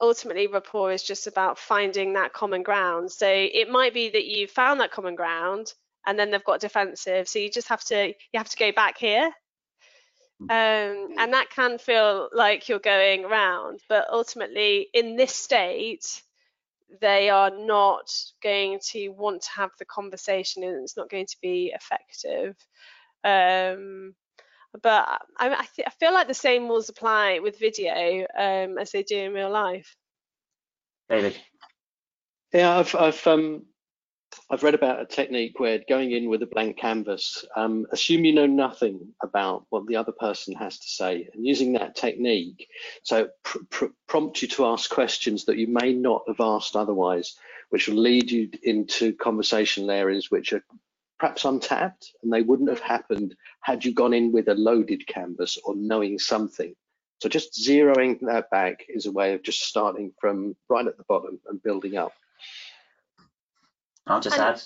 [0.00, 3.10] ultimately rapport is just about finding that common ground.
[3.10, 5.72] So it might be that you found that common ground
[6.06, 7.28] and then they've got defensive.
[7.28, 9.30] So you just have to you have to go back here.
[10.40, 10.50] Hmm.
[10.50, 16.22] Um, and that can feel like you're going around, but ultimately in this state,
[17.00, 18.10] they are not
[18.42, 22.56] going to want to have the conversation and it's not going to be effective.
[23.24, 24.14] Um,
[24.82, 29.02] but I, I, I, feel like the same rules apply with video um, as they
[29.02, 29.96] do in real life.
[31.08, 31.36] David.
[32.52, 33.64] Yeah, I've, I've um,
[34.48, 38.32] I've read about a technique where going in with a blank canvas, um, assume you
[38.32, 42.68] know nothing about what the other person has to say, and using that technique,
[43.02, 47.36] so pr pr prompt you to ask questions that you may not have asked otherwise,
[47.70, 50.64] which will lead you into conversational areas which are
[51.18, 55.58] perhaps untapped, and they wouldn't have happened had you gone in with a loaded canvas
[55.64, 56.74] or knowing something.
[57.18, 61.04] So just zeroing that back is a way of just starting from right at the
[61.04, 62.12] bottom and building up.
[64.06, 64.60] I'll just add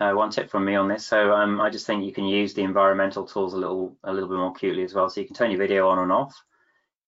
[0.00, 1.06] uh, one tip from me on this.
[1.06, 4.28] So um, I just think you can use the environmental tools a little a little
[4.28, 5.08] bit more cutely as well.
[5.08, 6.34] So you can turn your video on and off.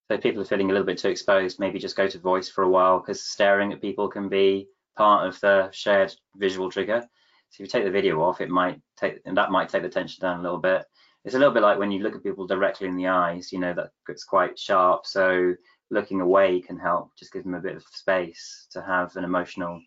[0.09, 2.49] So if people are feeling a little bit too exposed, maybe just go to voice
[2.49, 7.03] for a while because staring at people can be part of the shared visual trigger.
[7.51, 9.89] So if you take the video off, it might take and that might take the
[9.89, 10.85] tension down a little bit.
[11.25, 13.59] It's a little bit like when you look at people directly in the eyes, you
[13.59, 15.05] know, that gets quite sharp.
[15.05, 15.55] So
[15.91, 19.83] looking away can help, just give them a bit of space to have an emotional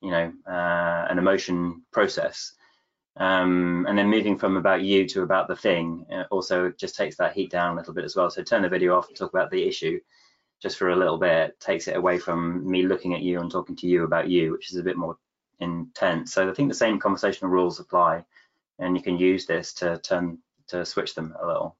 [0.00, 2.52] you know, uh, an emotion process.
[3.16, 7.16] Um, and then moving from about you to about the thing uh, also just takes
[7.16, 8.30] that heat down a little bit as well.
[8.30, 9.98] So turn the video off and talk about the issue
[10.62, 13.76] just for a little bit, takes it away from me looking at you and talking
[13.76, 15.16] to you about you, which is a bit more
[15.60, 16.32] intense.
[16.32, 18.24] So I think the same conversational rules apply
[18.78, 21.76] and you can use this to turn to switch them a little.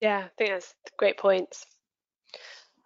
[0.00, 1.64] Yeah, I think that's great points.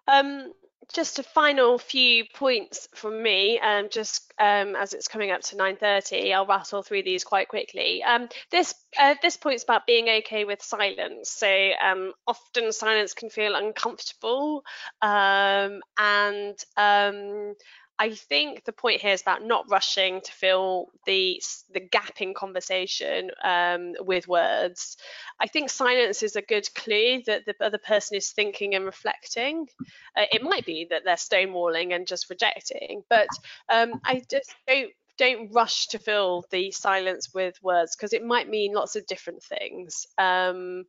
[0.06, 0.52] Um,
[0.92, 5.56] just a final few points from me, um, just um, as it's coming up to
[5.56, 8.02] 9.30, I'll rattle through these quite quickly.
[8.02, 11.30] Um, this uh, this point's about being okay with silence.
[11.30, 14.64] So um, often silence can feel uncomfortable
[15.00, 17.54] um, and um,
[18.00, 22.32] I think the point here is about not rushing to fill the the gap in
[22.32, 24.96] conversation um, with words.
[25.38, 29.68] I think silence is a good clue that the other person is thinking and reflecting.
[30.16, 33.28] Uh, it might be that they're stonewalling and just rejecting, but
[33.68, 38.48] um, I just don't don't rush to fill the silence with words because it might
[38.48, 40.06] mean lots of different things.
[40.16, 40.86] Um,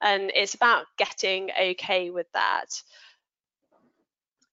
[0.00, 2.70] and it's about getting okay with that.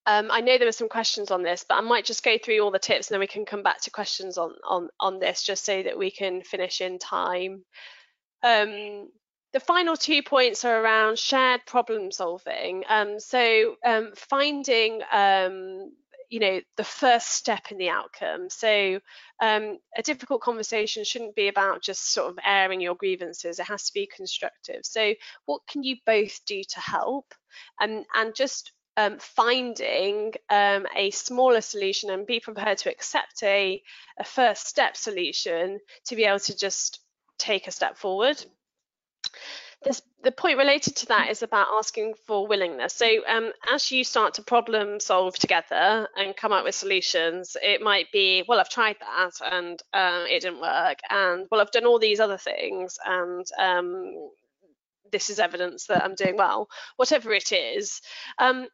[0.10, 2.62] Um, I know there were some questions on this, but I might just go through
[2.62, 5.44] all the tips and then we can come back to questions on, on, on this
[5.44, 7.64] just so that we can finish in time.
[8.42, 9.10] Um,
[9.54, 12.86] the final two points are around shared problem solving.
[12.90, 15.92] Um, so um, finding um,
[16.30, 19.00] you know the first step in the outcome so
[19.42, 23.86] um, a difficult conversation shouldn't be about just sort of airing your grievances it has
[23.86, 25.14] to be constructive so
[25.46, 27.34] what can you both do to help
[27.80, 33.82] and and just um, finding um, a smaller solution and be prepared to accept a,
[34.18, 37.00] a first step solution to be able to just
[37.38, 38.44] take a step forward.
[39.84, 42.94] this, the point related to that is about asking for willingness.
[42.94, 47.82] So um, as you start to problem solve together and come up with solutions, it
[47.82, 51.86] might be, well, I've tried that and um, it didn't work, and well, I've done
[51.86, 54.30] all these other things, and um,
[55.12, 56.68] this is evidence that I'm doing well.
[56.98, 58.02] Whatever it is,
[58.38, 58.68] um,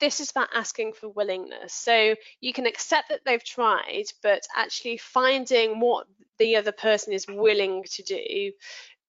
[0.00, 1.72] this is about asking for willingness.
[1.72, 6.06] So you can accept that they've tried, but actually finding what
[6.38, 8.52] the other person is willing to do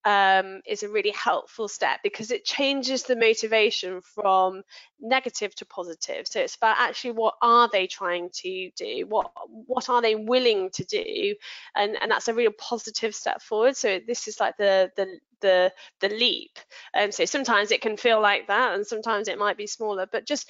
[0.07, 4.63] um, is a really helpful step because it changes the motivation from
[5.01, 6.25] negative to positive.
[6.27, 9.29] So it's about actually what are they trying to do, what
[9.65, 11.35] what are they willing to do,
[11.75, 13.75] and and that's a real positive step forward.
[13.75, 16.57] So this is like the the the the leap.
[16.93, 20.25] And so sometimes it can feel like that, and sometimes it might be smaller, but
[20.25, 20.49] just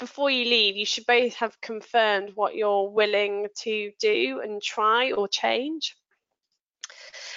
[0.00, 5.12] before you leave, you should both have confirmed what you're willing to do and try
[5.12, 5.94] or change.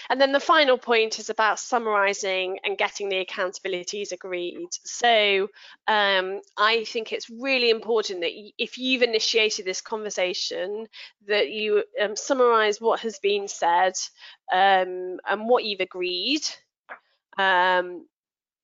[0.10, 4.70] And then the final point is about summarising and getting the accountabilities agreed.
[4.84, 5.50] So
[5.88, 10.88] um, I think it's really important that if you've initiated this conversation,
[11.28, 13.94] that you um, summarise what has been said
[14.52, 16.42] um, and what you've agreed.
[17.38, 18.06] Um,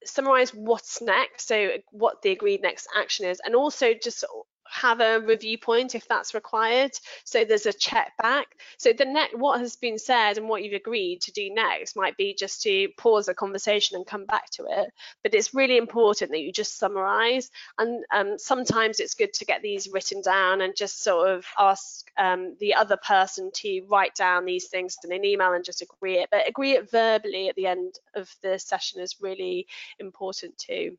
[0.06, 4.24] summarize what's next so what the agreed next action is and also just
[4.70, 6.92] have a review point if that's required.
[7.24, 8.48] So there's a check back.
[8.78, 12.18] So the net, what has been said and what you've agreed to do next might
[12.18, 14.92] be just to pause the conversation and come back to it.
[15.24, 17.50] But it's really important that you just summarize.
[17.78, 22.10] And um, sometimes it's good to get these written down and just sort of ask
[22.18, 26.20] um, the other person to write down these things in an email and just agree
[26.20, 26.30] it.
[26.32, 29.68] But agree it verbally at the end of the session is really
[30.00, 30.98] important too.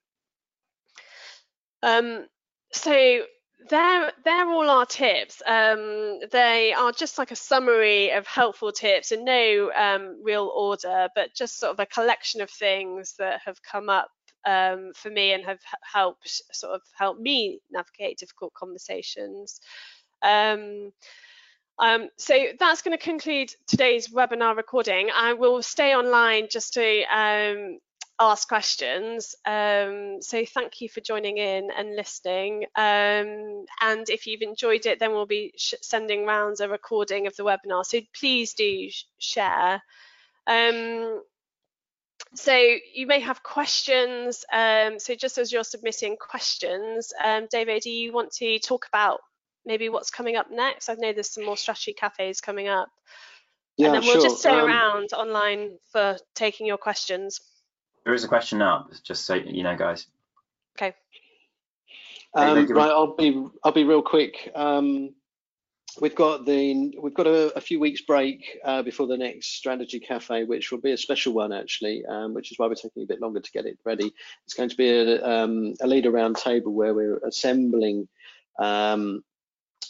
[1.83, 2.27] Um,
[2.73, 3.23] so
[3.69, 5.43] they're they're all our tips.
[5.47, 11.09] Um, they are just like a summary of helpful tips in no um, real order,
[11.15, 14.09] but just sort of a collection of things that have come up
[14.47, 19.61] um, for me and have helped sort of help me navigate difficult conversations.
[20.23, 20.93] Um,
[21.79, 25.09] um, so that's going to conclude today's webinar recording.
[25.15, 27.79] I will stay online just to um,
[28.21, 29.35] ask questions.
[29.47, 32.65] Um, so thank you for joining in and listening.
[32.77, 37.45] Um, and if you've enjoyed it, then we'll be sending rounds a recording of the
[37.45, 37.85] webinar.
[37.85, 39.83] So please do share.
[40.47, 41.23] Um,
[42.35, 42.55] so
[42.95, 44.45] you may have questions.
[44.53, 49.21] Um, so just as you're submitting questions, um, David, do you want to talk about
[49.65, 50.91] maybe what's coming up next?
[50.91, 52.89] I know there's some more strategy cafes coming up.
[53.79, 54.23] Yeah, and then we'll sure.
[54.25, 57.41] just stay um, around online for taking your questions.
[58.05, 60.07] There is a question up, just so you know, guys.
[60.81, 60.95] Okay.
[62.35, 64.51] Um, right, I'll be I'll be real quick.
[64.55, 65.15] Um,
[66.01, 69.99] we've got the we've got a, a few weeks break uh, before the next strategy
[69.99, 73.07] cafe, which will be a special one actually, um, which is why we're taking a
[73.07, 74.13] bit longer to get it ready.
[74.45, 78.09] It's going to be a, um, a leader round table where we're assembling
[78.59, 79.25] um,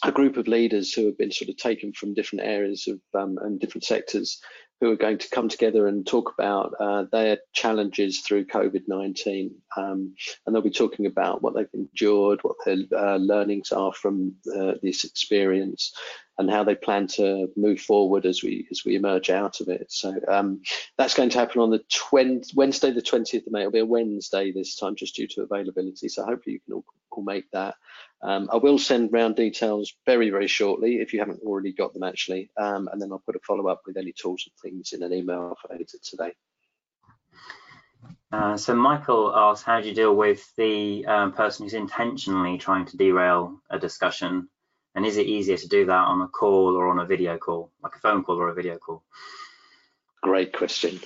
[0.03, 3.37] a group of leaders who have been sort of taken from different areas of um,
[3.37, 4.41] and different sectors
[4.81, 9.51] who are going to come together and talk about uh, their challenges through COVID-19.
[9.77, 10.15] Um,
[10.45, 14.73] and they'll be talking about what they've endured, what their uh, learnings are from uh,
[14.81, 15.93] this experience,
[16.37, 19.91] and how they plan to move forward as we as we emerge out of it.
[19.91, 20.61] So um,
[20.97, 23.61] that's going to happen on the 20, Wednesday, the 20th of May.
[23.61, 26.09] It'll be a Wednesday this time, just due to availability.
[26.09, 27.75] So hopefully you can all, all make that.
[28.23, 32.03] Um, I will send round details very, very shortly if you haven't already got them
[32.03, 35.03] actually, um, and then I'll put a follow up with any tools and things in
[35.03, 36.33] an email for later today.
[38.31, 42.85] Uh, so Michael asks, how do you deal with the um, person who's intentionally trying
[42.85, 44.47] to derail a discussion?
[44.93, 47.71] And is it easier to do that on a call or on a video call,
[47.81, 49.03] like a phone call or a video call?
[50.21, 50.99] Great question.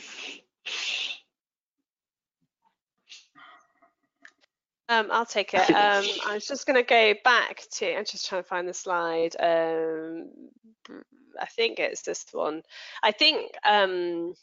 [4.87, 5.69] Um, I'll take it.
[5.69, 8.73] Um, I was just going to go back to, I'm just trying to find the
[8.73, 9.35] slide.
[9.39, 10.29] Um,
[11.39, 12.61] I think it's this one.
[13.03, 14.35] I think um,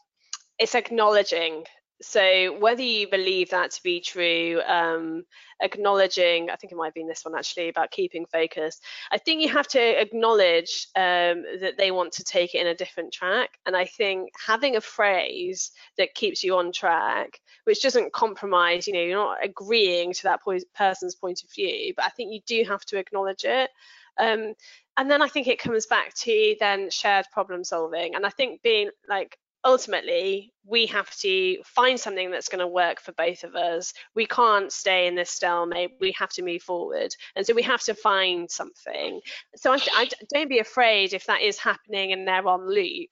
[0.59, 1.65] it's acknowledging
[2.03, 5.25] so whether you believe that to be true, um,
[5.61, 8.81] acknowledging, I think it might have been this one actually about keeping focus.
[9.11, 12.75] I think you have to acknowledge um, that they want to take it in a
[12.75, 13.51] different track.
[13.67, 18.93] And I think having a phrase that keeps you on track, which doesn't compromise, you
[18.93, 22.41] know, you're not agreeing to that po person's point of view, but I think you
[22.47, 23.71] do have to acknowledge it.
[24.19, 24.55] Um,
[24.97, 28.15] and then I think it comes back to then shared problem solving.
[28.15, 33.01] And I think being like ultimately we have to find something that's going to work
[33.01, 33.93] for both of us.
[34.15, 35.93] We can't stay in this stalemate.
[36.01, 37.15] We have to move forward.
[37.37, 39.21] And so we have to find something.
[39.57, 43.11] So I, I, don't be afraid if that is happening and they're on loop.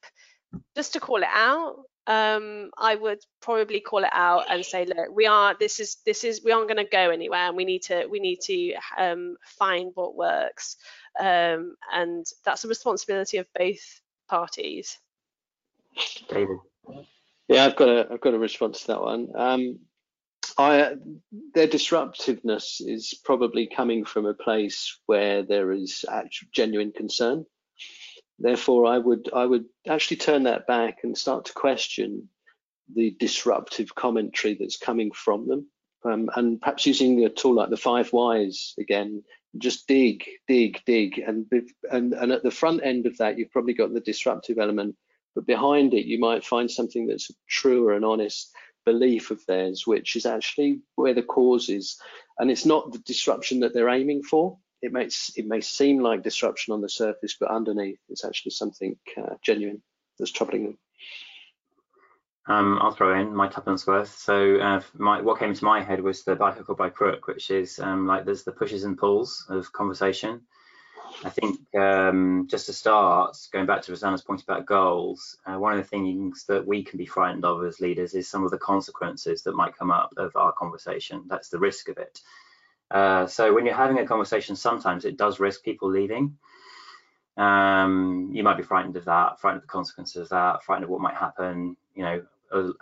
[0.74, 1.76] Just to call it out
[2.06, 6.24] um, I would probably call it out and say, look, we are this is this
[6.24, 9.36] is we aren't going to go anywhere, and we need to we need to um,
[9.44, 10.76] find what works,
[11.20, 14.98] um, and that's a responsibility of both parties.
[17.48, 19.28] Yeah, I've got a I've got a response to that one.
[19.34, 19.78] Um,
[20.56, 20.94] I,
[21.54, 27.44] their disruptiveness is probably coming from a place where there is actual genuine concern.
[28.38, 32.28] Therefore, I would I would actually turn that back and start to question
[32.94, 35.66] the disruptive commentary that's coming from them,
[36.04, 39.22] um, and perhaps using a tool like the five whys again.
[39.58, 41.46] Just dig, dig, dig, and
[41.90, 44.96] and and at the front end of that, you've probably got the disruptive element,
[45.34, 48.50] but behind it, you might find something that's a truer and honest
[48.84, 51.98] belief of theirs, which is actually where the cause is,
[52.38, 56.22] and it's not the disruption that they're aiming for it may it may seem like
[56.22, 59.82] disruption on the surface, but underneath it's actually something uh, genuine
[60.18, 60.78] that's troubling them.
[62.46, 64.16] Um, I'll throw in my tuppence worth.
[64.16, 67.26] So uh, my, what came to my head was the by hook or by crook,
[67.26, 70.42] which is um, like there's the pushes and pulls of conversation.
[71.22, 75.72] I think um, just to start, going back to Rosanna's point about goals, uh, one
[75.72, 78.58] of the things that we can be frightened of as leaders is some of the
[78.58, 81.24] consequences that might come up of our conversation.
[81.26, 82.20] That's the risk of it.
[82.90, 86.38] Uh, so when you're having a conversation, sometimes it does risk people leaving.
[87.36, 90.90] Um, you might be frightened of that, frightened of the consequences of that, frightened of
[90.90, 92.22] what might happen, you know,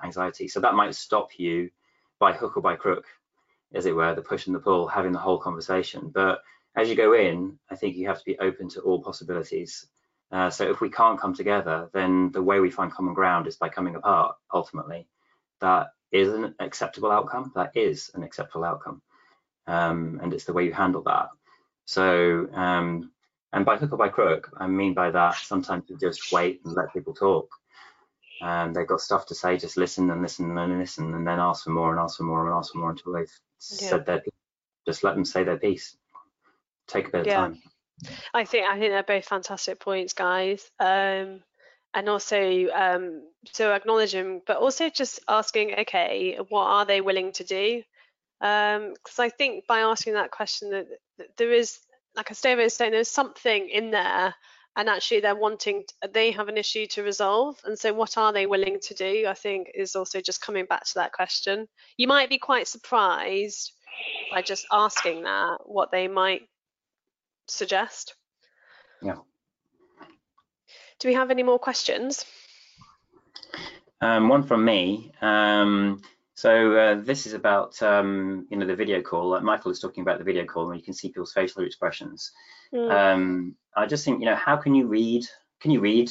[0.02, 0.48] anxiety.
[0.48, 1.70] So that might stop you
[2.18, 3.04] by hook or by crook,
[3.74, 6.10] as it were, the push and the pull, having the whole conversation.
[6.14, 6.42] But
[6.76, 9.86] as you go in, I think you have to be open to all possibilities.
[10.30, 13.56] Uh, so if we can't come together, then the way we find common ground is
[13.56, 15.08] by coming apart, ultimately.
[15.60, 17.52] That is an acceptable outcome.
[17.54, 19.02] That is an acceptable outcome
[19.68, 21.28] um, and it's the way you handle that.
[21.84, 23.12] So, um,
[23.52, 26.74] and by hook or by crook, I mean by that sometimes you just wait and
[26.74, 27.48] let people talk.
[28.40, 31.64] And they've got stuff to say, just listen and listen and listen, and then ask
[31.64, 33.32] for more and ask for more and ask for more until they've
[33.80, 33.88] yeah.
[33.88, 34.32] said their piece.
[34.86, 35.96] Just let them say their piece.
[36.88, 37.46] Take a bit yeah.
[37.46, 37.62] of time.
[38.32, 40.68] I think I think they're both fantastic points, guys.
[40.80, 41.42] Um,
[41.94, 43.22] and also um,
[43.52, 47.82] so acknowledging, but also just asking, okay, what are they willing to do?
[48.40, 50.86] because um, I think by asking that question that,
[51.18, 51.78] that there is,
[52.14, 54.34] like Esteva is saying, there's something in there,
[54.76, 58.46] and actually they're wanting, they have an issue to resolve, and so what are they
[58.46, 59.24] willing to do?
[59.26, 61.66] I think is also just coming back to that question.
[61.96, 63.72] You might be quite surprised
[64.30, 66.42] by just asking that what they might
[67.48, 68.14] suggest.
[69.02, 69.16] Yeah.
[70.98, 72.24] Do we have any more questions?
[74.00, 75.12] Um, one from me.
[75.20, 76.00] Um,
[76.34, 79.30] so uh, this is about um, you know the video call.
[79.30, 82.32] Like Michael is talking about the video call, and you can see people's facial expressions.
[82.72, 82.90] Mm.
[82.90, 85.24] Um, I just think you know how can you read?
[85.60, 86.10] Can you read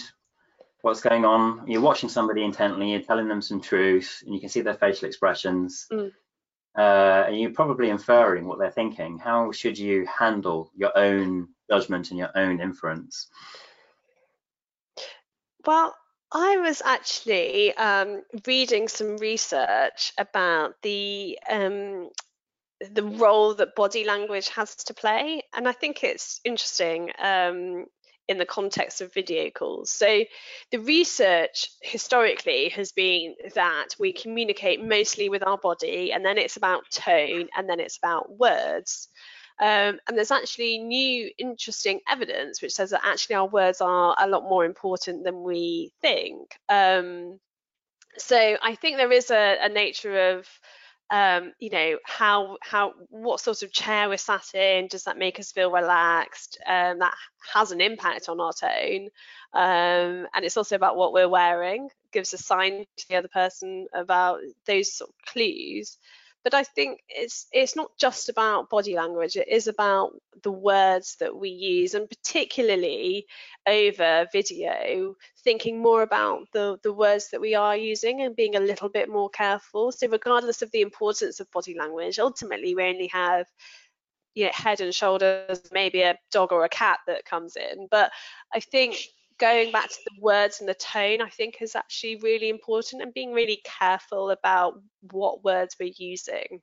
[0.81, 1.63] what's going on?
[1.67, 5.07] You're watching somebody intently, you're telling them some truth, and you can see their facial
[5.07, 5.87] expressions.
[5.91, 6.11] Mm.
[6.77, 9.17] Uh, and you're probably inferring what they're thinking.
[9.17, 13.27] How should you handle your own judgment and your own inference?
[15.65, 15.95] Well,
[16.31, 22.09] I was actually um, reading some research about the um,
[22.91, 27.85] the role that body language has to play, and I think it's interesting um,
[28.27, 29.91] in the context of video calls.
[29.91, 30.23] So,
[30.71, 36.57] the research historically has been that we communicate mostly with our body, and then it's
[36.57, 39.07] about tone, and then it's about words.
[39.59, 44.27] Um, and there's actually new interesting evidence which says that actually our words are a
[44.27, 46.59] lot more important than we think.
[46.69, 47.39] Um,
[48.17, 50.47] so I think there is a, a nature of
[51.09, 55.39] um, you know how how what sort of chair we're sat in does that make
[55.39, 56.57] us feel relaxed?
[56.67, 57.13] Um, that
[57.53, 59.09] has an impact on our tone.
[59.53, 61.89] Um, and it's also about what we're wearing.
[62.11, 65.97] Gives a sign to the other person about those sort of clues
[66.47, 69.35] but I think it's it's not just about body language.
[69.35, 73.25] It is about the words that we use, and particularly
[73.67, 78.61] over video, thinking more about the the words that we are using and being a
[78.61, 79.91] little bit more careful.
[79.91, 83.45] So regardless of the importance of body language, ultimately we only have
[84.33, 87.87] you know, head and shoulders, maybe a dog or a cat that comes in.
[87.91, 88.09] But
[88.53, 88.95] I think
[89.39, 93.13] going back to the words and the tone, I think is actually really important and
[93.13, 94.81] being really careful about
[95.11, 96.61] what words we're using.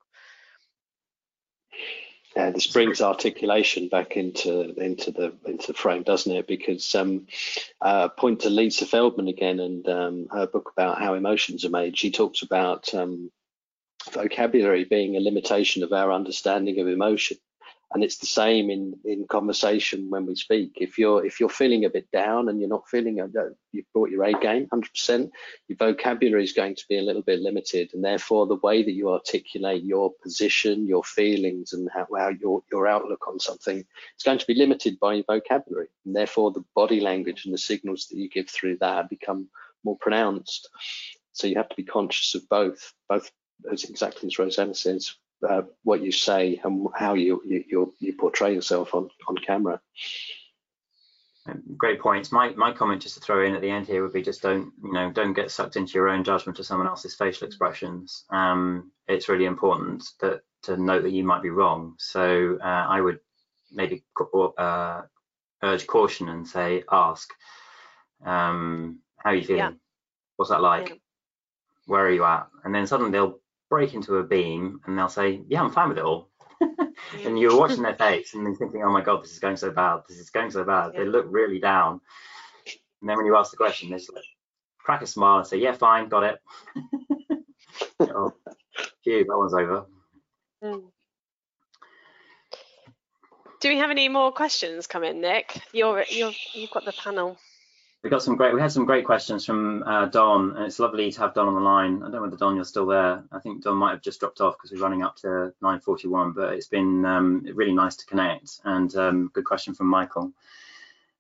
[2.37, 6.49] Yeah, this brings articulation back into into the into the frame, doesn't it?
[6.49, 7.27] Because um,
[7.81, 11.97] uh, point to Lisa Feldman again and um, her book about how emotions are made.
[11.97, 13.31] She talks about um,
[14.11, 17.37] vocabulary being a limitation of our understanding of emotion.
[17.95, 20.73] And it's the same in in conversation when we speak.
[20.77, 23.91] If you're if you're feeling a bit down and you're not feeling uh, uh, you've
[23.93, 25.31] brought your a game 100%
[25.69, 27.91] your vocabulary is going to be a little bit limited.
[27.95, 32.63] And therefore the way that you articulate your position your feelings and how, how your
[32.71, 35.89] your outlook on something is going to be limited by your vocabulary.
[36.05, 39.49] And therefore the body language and the signals that you give through that become
[39.85, 40.69] more pronounced.
[41.33, 43.31] So you have to be conscious of both both
[43.73, 45.15] as exactly as Rosanna says
[45.49, 49.81] uh, what you say and how you you you portray yourself on on camera.
[51.77, 52.33] Great points.
[52.33, 54.73] My my comment just to throw in at the end here would be just don't
[54.83, 58.25] you know don't get sucked into your own judgment of someone else's facial expressions.
[58.31, 61.97] Um, it's really important that to note that you might be wrong.
[61.99, 63.21] So uh, I would
[63.71, 64.05] maybe
[64.57, 65.03] uh,
[65.63, 67.31] urge caution and say ask
[68.25, 69.59] um, how are you feeling?
[69.59, 69.71] Yeah.
[70.37, 70.89] What's that like?
[70.89, 70.95] Yeah.
[71.87, 72.49] Where are you at?
[72.65, 73.39] And then suddenly they'll
[73.71, 76.31] break into a beam and they'll say, yeah, I'm fine with it all.
[77.25, 79.71] and you're watching their face and then thinking, oh my God, this is going so
[79.71, 80.01] bad.
[80.09, 80.93] This is going so bad.
[80.93, 81.01] Yeah.
[81.01, 82.01] They look really down.
[83.01, 84.25] And then when you ask the question, they just like
[84.79, 86.39] crack a smile and say, yeah, fine, got it.
[88.01, 88.33] oh,
[89.03, 89.87] phew, that one's over.
[90.63, 90.85] Mm.
[93.61, 95.59] Do we have any more questions come in, Nick?
[95.73, 97.39] You're, you're, you've got the panel.
[98.05, 98.53] We got some great.
[98.53, 101.55] We had some great questions from uh, Don, and it's lovely to have Don on
[101.55, 101.97] the line.
[101.97, 103.25] I don't know whether Don you're still there.
[103.33, 106.35] I think Don might have just dropped off because we're running up to 9:41.
[106.35, 110.33] But it's been um, really nice to connect, and um, good question from Michael.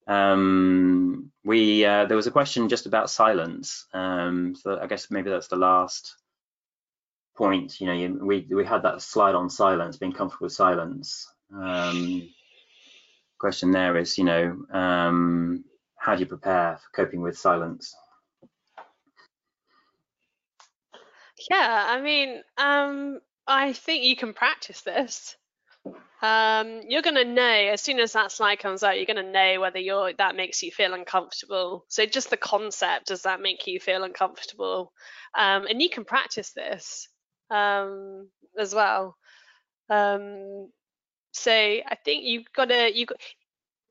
[0.06, 3.86] Um, we uh, there was a question just about silence.
[3.94, 6.14] Um, so I guess maybe that's the last
[7.34, 7.80] point.
[7.80, 11.32] You know, you, we we had that slide on silence, being comfortable with silence.
[11.50, 12.28] Um,
[13.38, 15.64] question there is, you know um,
[16.04, 17.96] how do you prepare for coping with silence?
[21.50, 25.34] Yeah, I mean, um, I think you can practice this.
[26.20, 29.32] Um, you're going to know as soon as that slide comes out, you're going to
[29.32, 31.86] know whether you're that makes you feel uncomfortable.
[31.88, 34.92] So just the concept, does that make you feel uncomfortable?
[35.36, 37.08] Um, and you can practice this
[37.50, 38.28] um,
[38.58, 39.16] as well.
[39.88, 40.70] Um,
[41.32, 43.06] so I think you've got to you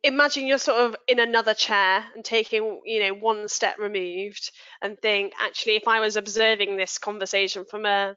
[0.03, 4.51] imagine you're sort of in another chair and taking you know one step removed
[4.81, 8.15] and think actually if i was observing this conversation from a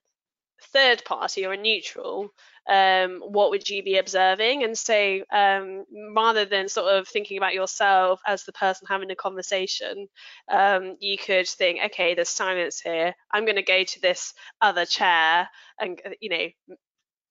[0.73, 2.31] third party or a neutral
[2.69, 4.65] um, what would you be observing?
[4.65, 5.85] And so um,
[6.15, 10.09] rather than sort of thinking about yourself as the person having the conversation
[10.51, 13.15] um, you could think okay there's silence here.
[13.31, 15.49] I'm going to go to this other chair
[15.81, 16.77] and you know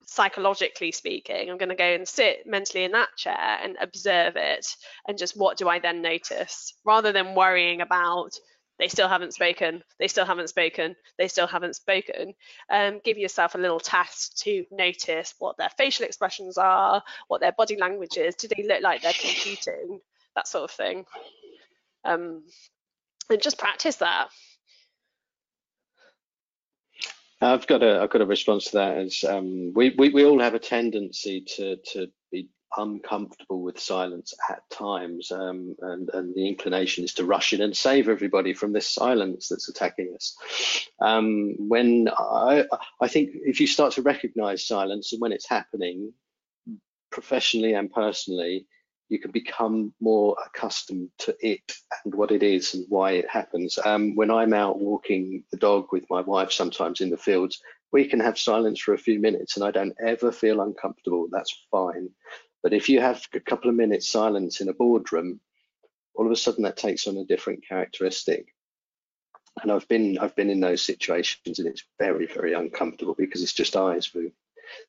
[0.06, 4.68] psychologically speaking, I'm going to go and sit mentally in that chair and observe it.
[5.08, 8.32] And just what do I then notice rather than worrying about
[8.78, 12.34] they still haven't spoken, they still haven't spoken, they still haven't spoken.
[12.70, 17.54] Um, give yourself a little task to notice what their facial expressions are, what their
[17.54, 18.36] body language is.
[18.36, 20.02] Do they look like they're computing?
[20.36, 21.06] That sort of thing.
[22.04, 22.44] Um,
[23.30, 24.28] and just practice that.
[27.42, 30.40] I've got a I've got a response to that as um, we, we we all
[30.40, 36.48] have a tendency to to be uncomfortable with silence at times, um, and and the
[36.48, 40.38] inclination is to rush in and save everybody from this silence that's attacking us.
[41.02, 42.66] Um, when I
[43.02, 46.14] I think if you start to recognise silence and when it's happening,
[47.12, 48.66] professionally and personally,
[49.10, 53.78] you can become more accustomed to it and what it is and why it happens.
[53.84, 58.06] Um, when I'm out walking the dog with my wife, sometimes in the fields, we
[58.06, 61.28] can have silence for a few minutes and I don't ever feel uncomfortable.
[61.32, 62.10] That's fine.
[62.64, 65.40] But if you have a couple of minutes silence in a boardroom,
[66.16, 68.48] all of a sudden that takes on a different characteristic.
[69.62, 73.54] And I've been I've been in those situations and it's very very uncomfortable because it's
[73.54, 74.12] just eyes.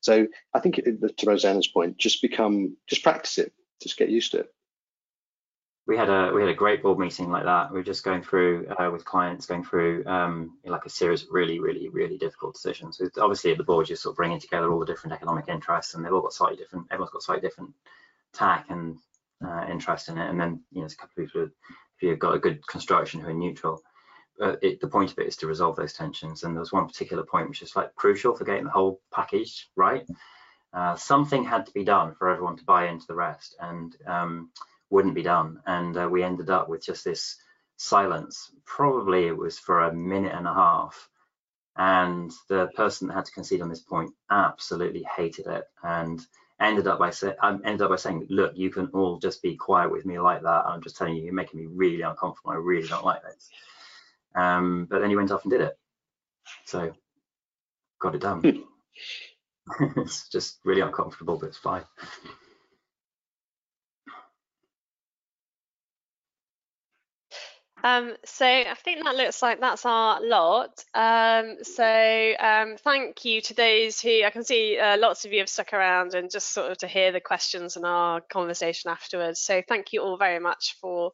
[0.01, 4.39] So I think to Rosanna's point, just become just practice it just get used to
[4.39, 4.53] it.
[5.85, 7.71] We had a we had a great board meeting like that.
[7.71, 11.29] We were just going through uh, with clients, going through um, like a series of
[11.31, 12.97] really, really, really difficult decisions.
[12.97, 15.93] So obviously, at the board, you're sort of bringing together all the different economic interests,
[15.93, 16.87] and they've all got slightly different.
[16.91, 17.73] Everyone's got slightly different
[18.33, 18.97] tack and
[19.45, 20.29] uh, interest in it.
[20.29, 23.29] And then you know, a couple of people if you've got a good construction who
[23.29, 23.81] are neutral.
[24.37, 26.43] But it, the point of it is to resolve those tensions.
[26.43, 29.69] And there was one particular point which is like crucial for getting the whole package
[29.75, 30.05] right.
[30.77, 34.51] Uh, something had to be done for everyone to buy into the rest and um,
[34.91, 35.59] wouldn't be done.
[35.65, 37.37] And uh, we ended up with just this
[37.77, 38.51] silence.
[38.63, 41.09] Probably it was for a minute and a half.
[41.77, 46.23] And the person that had to concede on this point absolutely hated it and
[46.61, 49.55] ended up by say, um, ended up by saying, "Look, you can all just be
[49.55, 50.65] quiet with me like that.
[50.67, 52.51] I'm just telling you, you're making me really uncomfortable.
[52.51, 53.49] I really don't like this."
[54.35, 55.77] Um, but then he went off and did it.
[56.65, 56.93] So
[57.99, 58.63] got it done.
[59.97, 61.83] it's just really uncomfortable, but it's fine.
[67.83, 70.83] Um, so I think that looks like that's our lot.
[70.95, 75.39] Um, so um, thank you to those who I can see uh, lots of you
[75.39, 79.39] have stuck around and just sort of to hear the questions and our conversation afterwards.
[79.39, 81.11] So thank you all very much for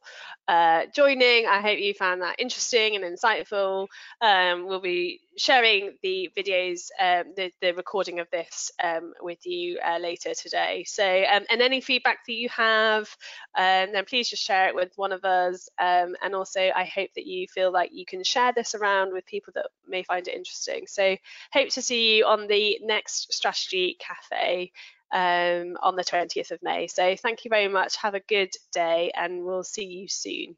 [0.48, 1.46] uh, joining.
[1.46, 3.88] I hope you found that interesting and insightful.
[4.22, 9.78] Um, we'll be sharing the videos, um, the, the, recording of this um, with you
[9.84, 10.84] uh, later today.
[10.86, 13.08] So, and any feedback that you have,
[13.56, 15.68] um, then please just share it with one of us.
[15.78, 19.52] And also, I hope that you feel like you can share this around with people
[19.56, 20.86] that may find it interesting.
[20.86, 21.16] So,
[21.52, 24.72] hope to see you on the next Strategy Cafe
[25.12, 26.86] um, on the 20th of May.
[26.86, 27.96] So, thank you very much.
[27.96, 30.56] Have a good day, and we'll see you soon.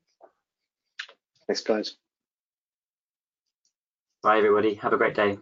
[1.47, 1.97] Thanks, guys.
[4.23, 4.75] Bye, everybody.
[4.75, 5.39] Have a great day.